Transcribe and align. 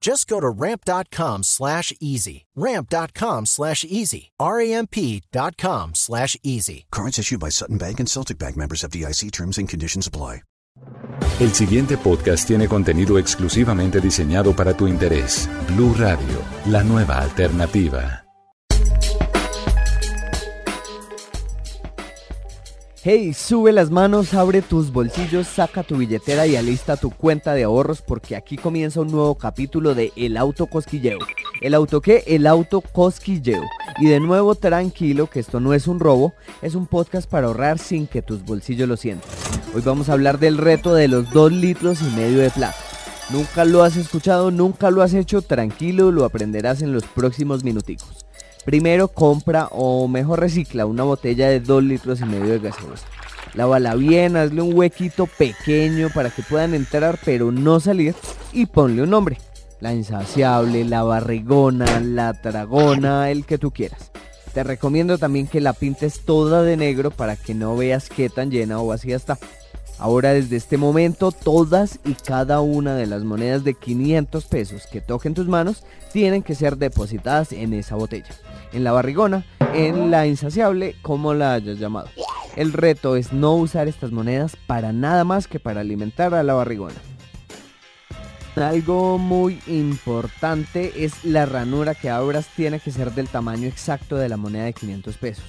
Just 0.00 0.28
go 0.28 0.40
to 0.40 0.48
ramp.com 0.48 1.42
slash 1.42 1.92
easy. 2.00 2.46
Ramp.com 2.56 3.46
slash 3.46 3.84
easy. 3.84 4.30
R-A-M-P.com 4.40 5.94
slash 5.94 6.36
easy. 6.42 6.86
Cards 6.90 7.18
issued 7.18 7.40
by 7.40 7.50
Sutton 7.50 7.78
Bank 7.78 8.00
and 8.00 8.08
Celtic 8.08 8.38
Bank 8.38 8.56
members 8.56 8.84
of 8.84 8.90
DIC 8.90 9.30
terms 9.32 9.58
and 9.58 9.68
conditions 9.68 10.06
apply. 10.06 10.42
El 11.40 11.52
siguiente 11.54 11.96
podcast 11.96 12.46
tiene 12.46 12.68
contenido 12.68 13.18
exclusivamente 13.18 14.00
diseñado 14.00 14.54
para 14.54 14.74
tu 14.74 14.86
interés. 14.86 15.48
Blue 15.68 15.94
Radio, 15.94 16.42
la 16.66 16.82
nueva 16.82 17.18
alternativa. 17.18 18.27
Hey, 23.04 23.32
sube 23.32 23.70
las 23.70 23.92
manos, 23.92 24.34
abre 24.34 24.60
tus 24.60 24.90
bolsillos, 24.90 25.46
saca 25.46 25.84
tu 25.84 25.98
billetera 25.98 26.48
y 26.48 26.56
alista 26.56 26.96
tu 26.96 27.10
cuenta 27.10 27.54
de 27.54 27.62
ahorros 27.62 28.02
porque 28.02 28.34
aquí 28.34 28.56
comienza 28.56 29.00
un 29.00 29.12
nuevo 29.12 29.36
capítulo 29.36 29.94
de 29.94 30.12
El 30.16 30.36
Auto 30.36 30.66
Cosquilleo. 30.66 31.18
¿El 31.60 31.74
auto 31.74 32.00
qué? 32.00 32.24
El 32.26 32.44
auto 32.44 32.80
cosquilleo. 32.80 33.62
Y 34.00 34.06
de 34.06 34.18
nuevo 34.18 34.56
tranquilo 34.56 35.30
que 35.30 35.38
esto 35.38 35.60
no 35.60 35.74
es 35.74 35.86
un 35.86 36.00
robo, 36.00 36.34
es 36.60 36.74
un 36.74 36.88
podcast 36.88 37.30
para 37.30 37.46
ahorrar 37.46 37.78
sin 37.78 38.08
que 38.08 38.20
tus 38.20 38.44
bolsillos 38.44 38.88
lo 38.88 38.96
sientan. 38.96 39.30
Hoy 39.76 39.82
vamos 39.82 40.08
a 40.08 40.14
hablar 40.14 40.40
del 40.40 40.58
reto 40.58 40.92
de 40.92 41.06
los 41.06 41.30
2 41.30 41.52
litros 41.52 42.02
y 42.02 42.16
medio 42.16 42.40
de 42.40 42.50
plata. 42.50 42.78
Nunca 43.30 43.64
lo 43.64 43.84
has 43.84 43.96
escuchado, 43.96 44.50
nunca 44.50 44.90
lo 44.90 45.02
has 45.02 45.14
hecho, 45.14 45.40
tranquilo, 45.42 46.10
lo 46.10 46.24
aprenderás 46.24 46.82
en 46.82 46.92
los 46.92 47.04
próximos 47.04 47.62
minuticos. 47.62 48.27
Primero 48.68 49.08
compra 49.08 49.66
o 49.70 50.08
mejor 50.08 50.40
recicla 50.40 50.84
una 50.84 51.02
botella 51.02 51.48
de 51.48 51.58
2 51.58 51.82
litros 51.84 52.20
y 52.20 52.26
medio 52.26 52.52
de 52.52 52.58
gaseosa. 52.58 53.06
Lávala 53.54 53.94
bien, 53.94 54.36
hazle 54.36 54.60
un 54.60 54.76
huequito 54.76 55.26
pequeño 55.26 56.10
para 56.14 56.28
que 56.28 56.42
puedan 56.42 56.74
entrar 56.74 57.18
pero 57.24 57.50
no 57.50 57.80
salir 57.80 58.14
y 58.52 58.66
ponle 58.66 59.04
un 59.04 59.08
nombre. 59.08 59.38
La 59.80 59.94
insaciable, 59.94 60.84
la 60.84 61.02
barrigona, 61.02 61.98
la 62.00 62.34
tragona, 62.34 63.30
el 63.30 63.46
que 63.46 63.56
tú 63.56 63.70
quieras. 63.70 64.10
Te 64.52 64.62
recomiendo 64.64 65.16
también 65.16 65.46
que 65.46 65.62
la 65.62 65.72
pintes 65.72 66.20
toda 66.26 66.62
de 66.62 66.76
negro 66.76 67.10
para 67.10 67.36
que 67.36 67.54
no 67.54 67.74
veas 67.74 68.10
qué 68.10 68.28
tan 68.28 68.50
llena 68.50 68.82
o 68.82 68.86
vacía 68.86 69.16
está. 69.16 69.38
Ahora 69.98 70.32
desde 70.32 70.56
este 70.56 70.76
momento 70.76 71.32
todas 71.32 71.98
y 72.04 72.14
cada 72.14 72.60
una 72.60 72.94
de 72.94 73.06
las 73.06 73.24
monedas 73.24 73.64
de 73.64 73.74
500 73.74 74.44
pesos 74.46 74.86
que 74.86 75.00
toquen 75.00 75.34
tus 75.34 75.48
manos 75.48 75.82
tienen 76.12 76.44
que 76.44 76.54
ser 76.54 76.76
depositadas 76.76 77.52
en 77.52 77.74
esa 77.74 77.96
botella. 77.96 78.30
En 78.72 78.84
la 78.84 78.92
barrigona, 78.92 79.44
en 79.74 80.10
la 80.12 80.26
insaciable, 80.26 80.94
como 81.02 81.34
la 81.34 81.54
hayas 81.54 81.78
llamado. 81.78 82.08
El 82.54 82.72
reto 82.72 83.16
es 83.16 83.32
no 83.32 83.54
usar 83.54 83.88
estas 83.88 84.12
monedas 84.12 84.56
para 84.66 84.92
nada 84.92 85.24
más 85.24 85.48
que 85.48 85.58
para 85.58 85.80
alimentar 85.80 86.32
a 86.34 86.42
la 86.44 86.54
barrigona. 86.54 86.96
Algo 88.56 89.18
muy 89.18 89.60
importante 89.68 91.04
es 91.04 91.24
la 91.24 91.46
ranura 91.46 91.94
que 91.94 92.10
abras 92.10 92.48
tiene 92.56 92.80
que 92.80 92.90
ser 92.90 93.12
del 93.12 93.28
tamaño 93.28 93.68
exacto 93.68 94.16
de 94.16 94.28
la 94.28 94.36
moneda 94.36 94.64
de 94.64 94.72
500 94.72 95.16
pesos. 95.16 95.44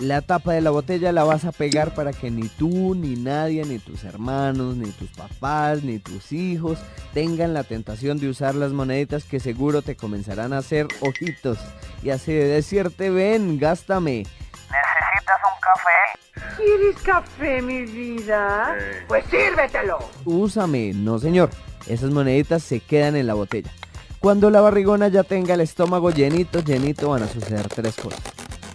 La 0.00 0.22
tapa 0.22 0.54
de 0.54 0.62
la 0.62 0.70
botella 0.70 1.12
la 1.12 1.24
vas 1.24 1.44
a 1.44 1.52
pegar 1.52 1.94
para 1.94 2.14
que 2.14 2.30
ni 2.30 2.48
tú, 2.48 2.94
ni 2.94 3.16
nadie, 3.16 3.62
ni 3.66 3.78
tus 3.78 4.04
hermanos, 4.04 4.74
ni 4.76 4.88
tus 4.92 5.10
papás, 5.10 5.82
ni 5.82 5.98
tus 5.98 6.32
hijos 6.32 6.78
tengan 7.12 7.52
la 7.52 7.64
tentación 7.64 8.18
de 8.18 8.30
usar 8.30 8.54
las 8.54 8.72
moneditas 8.72 9.24
que 9.24 9.40
seguro 9.40 9.82
te 9.82 9.96
comenzarán 9.96 10.54
a 10.54 10.58
hacer 10.58 10.88
ojitos 11.00 11.58
y 12.02 12.08
así 12.08 12.32
de 12.32 12.46
decirte, 12.46 13.10
ven, 13.10 13.58
gástame. 13.58 14.24
¿Necesitas 14.70 15.38
un 15.44 15.60
café? 15.60 16.56
¿Quieres 16.56 16.96
café, 17.02 17.60
mi 17.60 17.82
vida? 17.82 18.74
Pues 19.06 19.26
sírvetelo. 19.26 19.98
Úsame, 20.24 20.92
no 20.94 21.18
señor. 21.18 21.50
Esas 21.86 22.10
moneditas 22.10 22.62
se 22.62 22.80
quedan 22.80 23.16
en 23.16 23.26
la 23.26 23.34
botella. 23.34 23.70
Cuando 24.18 24.48
la 24.48 24.62
barrigona 24.62 25.08
ya 25.08 25.24
tenga 25.24 25.52
el 25.52 25.60
estómago 25.60 26.10
llenito, 26.10 26.60
llenito, 26.60 27.10
van 27.10 27.24
a 27.24 27.28
suceder 27.28 27.68
tres 27.68 27.96
cosas. 27.96 28.22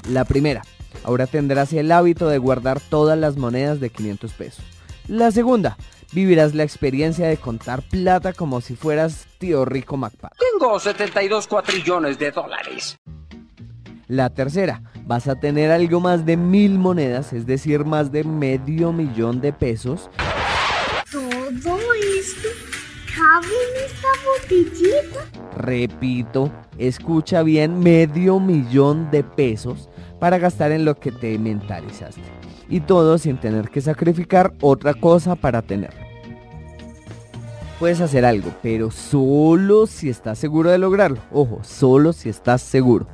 La 0.08 0.24
primera, 0.26 0.62
ahora 1.04 1.28
tendrás 1.28 1.74
el 1.74 1.92
hábito 1.92 2.28
de 2.28 2.38
guardar 2.38 2.80
todas 2.80 3.18
las 3.18 3.38
monedas 3.38 3.80
de 3.80 3.90
500 3.90 4.34
pesos. 4.34 4.66
La 5.08 5.32
segunda, 5.32 5.78
vivirás 6.14 6.56
la 6.56 6.64
experiencia 6.64 7.28
de 7.28 7.38
contar 7.38 7.82
plata 7.84 8.34
como 8.34 8.62
si 8.62 8.76
fueras 8.76 9.28
tío 9.38 9.66
rico 9.66 9.98
MacPac. 9.98 10.34
Tengo 10.38 10.80
72 10.80 11.48
cuatrillones 11.48 12.18
de 12.18 12.32
dólares. 12.32 12.98
La 14.08 14.30
tercera, 14.30 14.84
vas 15.06 15.28
a 15.28 15.40
tener 15.40 15.72
algo 15.72 16.00
más 16.00 16.26
de 16.26 16.38
mil 16.38 16.78
monedas, 16.78 17.34
es 17.34 17.46
decir, 17.46 17.86
más 17.86 18.12
de 18.12 18.24
medio 18.24 18.94
millón 18.94 19.42
de 19.42 19.52
pesos. 19.52 20.10
Todo 21.12 21.94
esto 22.20 22.75
esta. 24.96 25.58
Repito, 25.58 26.52
escucha 26.78 27.44
bien, 27.44 27.80
medio 27.80 28.40
millón 28.40 29.10
de 29.12 29.24
pesos 29.24 29.90
para 30.20 30.38
gastar 30.38 30.72
en 30.72 30.86
lo 30.86 31.00
que 31.00 31.12
te 31.12 31.38
mentalizaste. 31.40 32.22
Y 32.68 32.82
todo 32.82 33.18
sin 33.18 33.38
tener 33.38 33.70
que 33.70 33.82
sacrificar 33.82 34.54
otra 34.62 34.94
cosa 34.94 35.36
para 35.36 35.62
tenerlo. 35.62 36.06
Puedes 37.80 38.02
hacer 38.02 38.26
algo, 38.26 38.52
pero 38.62 38.90
solo 38.90 39.86
si 39.86 40.10
estás 40.10 40.40
seguro 40.40 40.70
de 40.72 40.78
lograrlo. 40.78 41.20
Ojo, 41.32 41.60
solo 41.64 42.14
si 42.14 42.30
estás 42.30 42.62
seguro. 42.62 43.08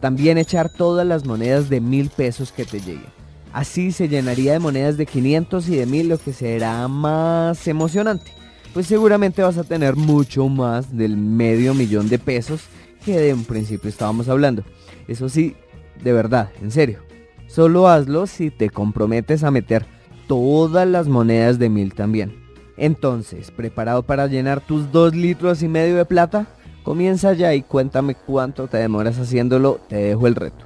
También 0.00 0.38
echar 0.38 0.70
todas 0.70 1.06
las 1.06 1.24
monedas 1.24 1.68
de 1.68 1.80
mil 1.80 2.10
pesos 2.10 2.52
que 2.52 2.64
te 2.64 2.80
lleguen. 2.80 3.16
Así 3.52 3.90
se 3.90 4.08
llenaría 4.08 4.52
de 4.52 4.58
monedas 4.58 4.96
de 4.96 5.06
500 5.06 5.68
y 5.68 5.76
de 5.76 5.86
mil, 5.86 6.08
lo 6.08 6.18
que 6.18 6.32
será 6.32 6.86
más 6.88 7.66
emocionante. 7.66 8.30
Pues 8.72 8.86
seguramente 8.86 9.42
vas 9.42 9.58
a 9.58 9.64
tener 9.64 9.96
mucho 9.96 10.48
más 10.48 10.96
del 10.96 11.16
medio 11.16 11.74
millón 11.74 12.08
de 12.08 12.18
pesos 12.18 12.62
que 13.04 13.18
de 13.18 13.32
un 13.32 13.44
principio 13.44 13.88
estábamos 13.88 14.28
hablando. 14.28 14.64
Eso 15.08 15.28
sí, 15.28 15.56
de 16.02 16.12
verdad, 16.12 16.50
en 16.60 16.70
serio. 16.70 17.00
Solo 17.46 17.88
hazlo 17.88 18.26
si 18.26 18.50
te 18.50 18.70
comprometes 18.70 19.44
a 19.44 19.50
meter 19.50 19.86
todas 20.26 20.86
las 20.86 21.08
monedas 21.08 21.58
de 21.58 21.68
mil 21.68 21.94
también. 21.94 22.44
Entonces, 22.76 23.50
¿preparado 23.50 24.02
para 24.02 24.26
llenar 24.26 24.60
tus 24.60 24.92
dos 24.92 25.14
litros 25.14 25.62
y 25.62 25.68
medio 25.68 25.96
de 25.96 26.04
plata? 26.04 26.46
Comienza 26.82 27.32
ya 27.32 27.54
y 27.54 27.62
cuéntame 27.62 28.14
cuánto 28.14 28.68
te 28.68 28.76
demoras 28.76 29.18
haciéndolo, 29.18 29.80
te 29.88 29.96
dejo 29.96 30.26
el 30.26 30.34
reto. 30.34 30.64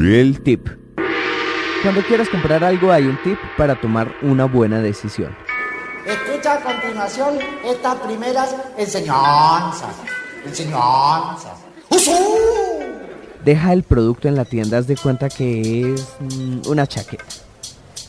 El 0.00 0.40
tip. 0.42 0.68
Cuando 1.82 2.02
quieras 2.02 2.28
comprar 2.28 2.64
algo 2.64 2.90
hay 2.90 3.04
un 3.04 3.16
tip 3.22 3.38
para 3.56 3.80
tomar 3.80 4.12
una 4.22 4.46
buena 4.46 4.80
decisión. 4.80 5.36
Escucha 6.04 6.54
a 6.54 6.60
continuación 6.60 7.38
estas 7.64 7.94
primeras 7.96 8.56
enseñanzas. 8.76 9.94
Enseñanzas. 10.44 11.52
¡Usú! 11.90 12.12
Deja 13.44 13.72
el 13.72 13.84
producto 13.84 14.26
en 14.26 14.34
la 14.34 14.44
tienda, 14.44 14.78
haz 14.78 14.88
de 14.88 14.96
cuenta 14.96 15.28
que 15.28 15.94
es 15.94 16.08
mm, 16.18 16.68
una 16.68 16.86
chaqueta. 16.88 17.24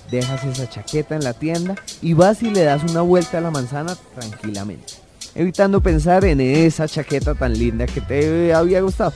Dejas 0.10 0.44
esa 0.46 0.68
chaqueta 0.68 1.16
en 1.16 1.24
la 1.24 1.34
tienda 1.34 1.76
y 2.02 2.14
vas 2.14 2.42
y 2.42 2.50
le 2.50 2.64
das 2.64 2.82
una 2.90 3.02
vuelta 3.02 3.38
a 3.38 3.42
la 3.42 3.52
manzana 3.52 3.96
tranquilamente, 4.16 4.94
evitando 5.36 5.82
pensar 5.82 6.26
en 6.26 6.42
esa 6.42 6.88
chaqueta 6.88 7.36
tan 7.36 7.54
linda 7.54 7.86
que 7.86 8.02
te 8.02 8.52
había 8.52 8.82
gustado. 8.82 9.14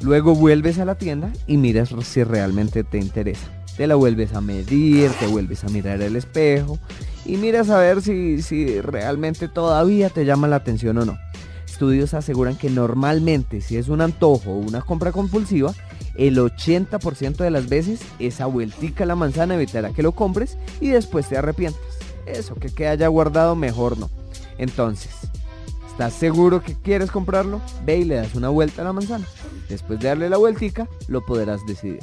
Luego 0.00 0.36
vuelves 0.36 0.78
a 0.78 0.84
la 0.84 0.94
tienda 0.94 1.32
y 1.48 1.56
miras 1.56 1.90
si 2.04 2.22
realmente 2.22 2.84
te 2.84 2.98
interesa. 2.98 3.61
Te 3.76 3.86
la 3.86 3.94
vuelves 3.94 4.34
a 4.34 4.40
medir, 4.40 5.10
te 5.12 5.26
vuelves 5.26 5.64
a 5.64 5.68
mirar 5.68 6.02
el 6.02 6.16
espejo 6.16 6.78
y 7.24 7.36
miras 7.36 7.70
a 7.70 7.78
ver 7.78 8.02
si, 8.02 8.42
si 8.42 8.80
realmente 8.80 9.48
todavía 9.48 10.10
te 10.10 10.24
llama 10.24 10.48
la 10.48 10.56
atención 10.56 10.98
o 10.98 11.04
no. 11.04 11.18
estudios 11.66 12.14
aseguran 12.14 12.56
que 12.56 12.68
normalmente 12.68 13.60
si 13.60 13.76
es 13.76 13.88
un 13.88 14.00
antojo 14.00 14.50
o 14.50 14.58
una 14.58 14.82
compra 14.82 15.12
compulsiva, 15.12 15.72
el 16.16 16.36
80% 16.38 17.36
de 17.36 17.50
las 17.50 17.68
veces 17.68 18.00
esa 18.18 18.46
vueltica 18.46 19.04
a 19.04 19.06
la 19.06 19.16
manzana 19.16 19.54
evitará 19.54 19.90
que 19.90 20.02
lo 20.02 20.12
compres 20.12 20.58
y 20.80 20.88
después 20.88 21.28
te 21.28 21.38
arrepientes. 21.38 21.80
Eso 22.26 22.54
que 22.54 22.68
queda 22.68 22.94
ya 22.94 23.08
guardado 23.08 23.56
mejor 23.56 23.98
no. 23.98 24.10
Entonces, 24.58 25.12
¿estás 25.90 26.12
seguro 26.12 26.62
que 26.62 26.74
quieres 26.74 27.10
comprarlo? 27.10 27.60
Ve 27.84 27.98
y 27.98 28.04
le 28.04 28.16
das 28.16 28.34
una 28.34 28.50
vuelta 28.50 28.82
a 28.82 28.84
la 28.84 28.92
manzana. 28.92 29.26
Después 29.68 29.98
de 30.00 30.08
darle 30.08 30.28
la 30.28 30.36
vueltica, 30.36 30.88
lo 31.08 31.24
podrás 31.24 31.64
decidir. 31.66 32.02